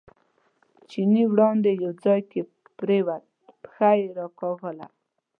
[0.89, 2.41] چیني وړاندې یو ځای کې
[2.77, 3.23] پرېوت،
[3.63, 4.87] پښه یې راکاږله.